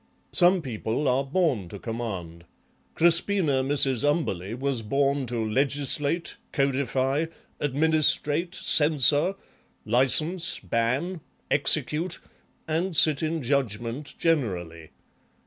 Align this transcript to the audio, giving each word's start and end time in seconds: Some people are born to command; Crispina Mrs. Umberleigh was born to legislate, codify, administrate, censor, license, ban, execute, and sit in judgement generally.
Some 0.31 0.63
people 0.63 1.07
are 1.07 1.23
born 1.23 1.69
to 1.69 1.77
command; 1.77 2.45
Crispina 2.95 3.61
Mrs. 3.63 4.03
Umberleigh 4.03 4.57
was 4.57 4.81
born 4.81 5.27
to 5.27 5.47
legislate, 5.47 6.37
codify, 6.51 7.27
administrate, 7.59 8.55
censor, 8.55 9.35
license, 9.85 10.57
ban, 10.59 11.21
execute, 11.51 12.17
and 12.67 12.97
sit 12.97 13.21
in 13.21 13.43
judgement 13.43 14.15
generally. 14.17 14.89